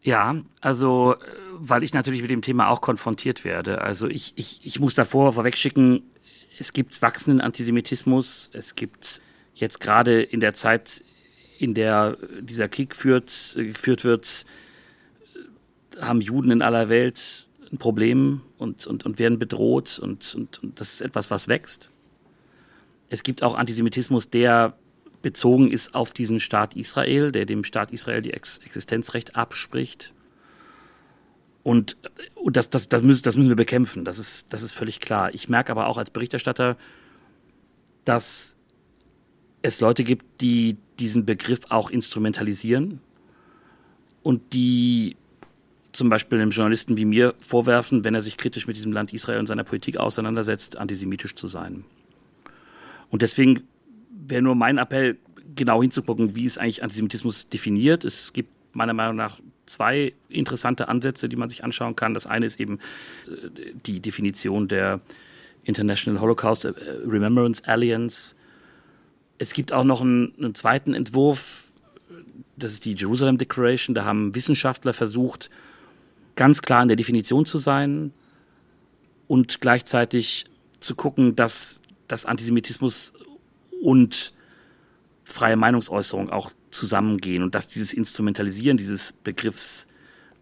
[0.01, 1.15] Ja, also
[1.53, 3.81] weil ich natürlich mit dem Thema auch konfrontiert werde.
[3.81, 6.03] Also ich, ich, ich muss davor vorwegschicken,
[6.57, 9.21] es gibt wachsenden Antisemitismus, es gibt
[9.53, 11.03] jetzt gerade in der Zeit,
[11.57, 14.45] in der dieser Krieg führt, geführt wird,
[15.99, 20.79] haben Juden in aller Welt ein Problem und, und, und werden bedroht und, und, und
[20.79, 21.89] das ist etwas, was wächst.
[23.09, 24.77] Es gibt auch Antisemitismus, der
[25.21, 30.13] bezogen ist auf diesen Staat Israel, der dem Staat Israel die Ex Existenzrecht abspricht.
[31.63, 31.97] Und,
[32.35, 35.33] und das, das, das, müssen, das müssen wir bekämpfen, das ist, das ist völlig klar.
[35.33, 36.77] Ich merke aber auch als Berichterstatter,
[38.05, 38.57] dass
[39.61, 43.01] es Leute gibt, die diesen Begriff auch instrumentalisieren
[44.23, 45.17] und die
[45.91, 49.39] zum Beispiel einem Journalisten wie mir vorwerfen, wenn er sich kritisch mit diesem Land Israel
[49.39, 51.83] und seiner Politik auseinandersetzt, antisemitisch zu sein.
[53.09, 53.63] Und deswegen
[54.29, 55.17] wäre nur mein Appell,
[55.55, 58.05] genau hinzugucken, wie ist eigentlich Antisemitismus definiert.
[58.05, 62.13] Es gibt meiner Meinung nach zwei interessante Ansätze, die man sich anschauen kann.
[62.13, 62.79] Das eine ist eben
[63.27, 65.01] äh, die Definition der
[65.63, 66.73] International Holocaust äh,
[67.05, 68.35] Remembrance Alliance.
[69.37, 71.71] Es gibt auch noch einen, einen zweiten Entwurf,
[72.57, 73.95] das ist die Jerusalem Declaration.
[73.95, 75.49] Da haben Wissenschaftler versucht,
[76.35, 78.11] ganz klar in der Definition zu sein
[79.27, 80.45] und gleichzeitig
[80.79, 83.13] zu gucken, dass, dass Antisemitismus
[83.81, 84.33] und
[85.23, 89.87] freie Meinungsäußerung auch zusammengehen und dass dieses Instrumentalisieren dieses Begriffs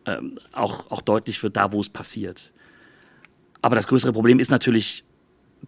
[0.06, 2.54] ähm, auch, auch deutlich wird, da wo es passiert.
[3.62, 5.04] Aber das größere Problem ist natürlich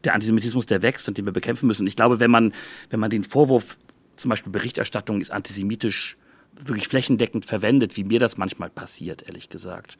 [0.03, 1.83] der Antisemitismus, der wächst und den wir bekämpfen müssen.
[1.83, 2.53] Und ich glaube, wenn man,
[2.89, 3.77] wenn man den Vorwurf,
[4.15, 6.17] zum Beispiel Berichterstattung ist antisemitisch,
[6.59, 9.97] wirklich flächendeckend verwendet, wie mir das manchmal passiert, ehrlich gesagt,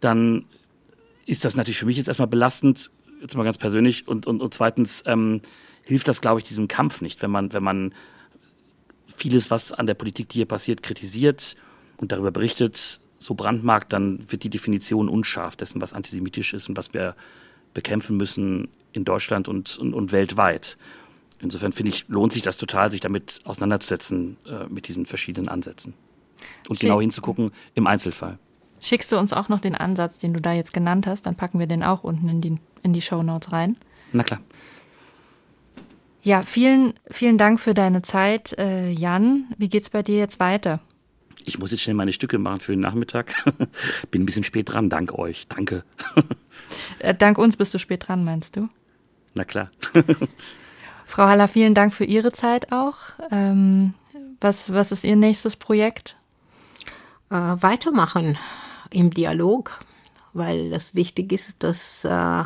[0.00, 0.46] dann
[1.26, 4.54] ist das natürlich für mich jetzt erstmal belastend, jetzt mal ganz persönlich, und, und, und
[4.54, 5.40] zweitens ähm,
[5.82, 7.94] hilft das, glaube ich, diesem Kampf nicht, wenn man, wenn man
[9.06, 11.56] vieles, was an der Politik, die hier passiert, kritisiert
[11.96, 16.76] und darüber berichtet, so brandmarkt, dann wird die Definition unscharf dessen, was antisemitisch ist und
[16.76, 17.14] was wir
[17.74, 20.78] bekämpfen müssen in Deutschland und, und, und weltweit.
[21.40, 25.94] Insofern finde ich, lohnt sich das total, sich damit auseinanderzusetzen, äh, mit diesen verschiedenen Ansätzen.
[26.68, 26.88] Und Schick.
[26.88, 28.38] genau hinzugucken im Einzelfall.
[28.80, 31.58] Schickst du uns auch noch den Ansatz, den du da jetzt genannt hast, dann packen
[31.58, 33.76] wir den auch unten in die, in die Show Notes rein.
[34.12, 34.40] Na klar.
[36.22, 39.46] Ja, vielen, vielen Dank für deine Zeit, äh, Jan.
[39.56, 40.80] Wie geht's bei dir jetzt weiter?
[41.46, 43.32] Ich muss jetzt schnell meine Stücke machen für den Nachmittag.
[44.10, 45.48] Bin ein bisschen spät dran, dank euch.
[45.48, 45.82] Danke.
[46.98, 48.68] äh, dank uns bist du spät dran, meinst du?
[49.34, 49.70] Na klar.
[51.06, 52.96] Frau Haller, vielen Dank für Ihre Zeit auch.
[53.30, 53.94] Ähm,
[54.40, 56.16] was, was ist Ihr nächstes Projekt?
[57.30, 58.36] Äh, weitermachen
[58.90, 59.80] im Dialog,
[60.34, 62.44] weil es wichtig ist, dass äh,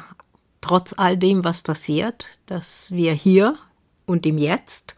[0.65, 3.59] trotz all dem, was passiert, dass wir hier
[4.07, 4.97] und im Jetzt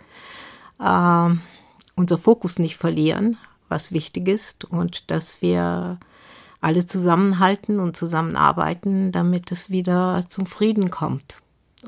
[0.79, 1.31] äh,
[1.97, 3.37] unser Fokus nicht verlieren,
[3.69, 5.99] was wichtig ist, und dass wir
[6.61, 11.39] alle zusammenhalten und zusammenarbeiten, damit es wieder zum Frieden kommt.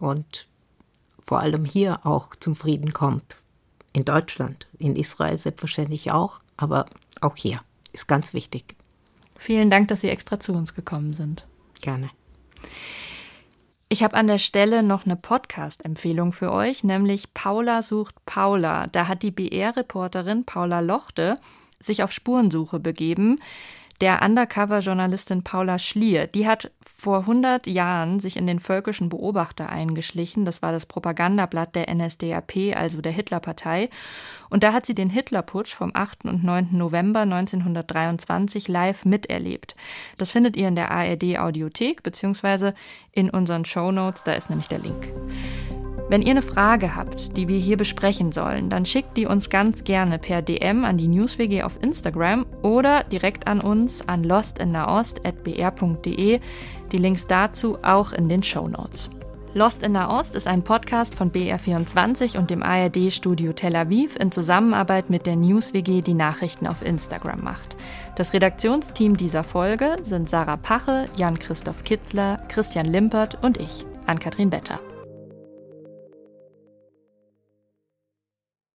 [0.00, 0.48] Und
[1.24, 3.36] vor allem hier auch zum Frieden kommt.
[3.92, 6.86] In Deutschland, in Israel selbstverständlich auch, aber
[7.20, 7.60] auch hier
[7.92, 8.74] ist ganz wichtig.
[9.36, 11.46] Vielen Dank, dass Sie extra zu uns gekommen sind.
[11.80, 12.10] Gerne.
[13.90, 18.86] Ich habe an der Stelle noch eine Podcast-Empfehlung für euch, nämlich Paula sucht Paula.
[18.88, 21.38] Da hat die BR-Reporterin Paula Lochte
[21.80, 23.40] sich auf Spurensuche begeben
[24.00, 30.44] der Undercover-Journalistin Paula Schlier, die hat vor 100 Jahren sich in den Völkischen Beobachter eingeschlichen.
[30.44, 33.90] Das war das Propagandablatt der NSDAP, also der Hitlerpartei.
[34.50, 36.26] Und da hat sie den Hitlerputsch vom 8.
[36.26, 36.68] und 9.
[36.72, 39.74] November 1923 live miterlebt.
[40.16, 42.74] Das findet ihr in der ARD Audiothek beziehungsweise
[43.12, 44.22] in unseren Show Notes.
[44.22, 45.12] Da ist nämlich der Link.
[46.10, 49.84] Wenn ihr eine Frage habt, die wir hier besprechen sollen, dann schickt die uns ganz
[49.84, 56.40] gerne per DM an die NewsWG auf Instagram oder direkt an uns an lostinnaost.br.de.
[56.92, 59.10] Die Links dazu auch in den Show Notes.
[59.52, 65.10] Lost in Nahost ist ein Podcast von BR24 und dem ARD-Studio Tel Aviv in Zusammenarbeit
[65.10, 67.76] mit der NewsWG, die Nachrichten auf Instagram macht.
[68.16, 74.80] Das Redaktionsteam dieser Folge sind Sarah Pache, Jan-Christoph Kitzler, Christian Limpert und ich, Ann-Kathrin Better.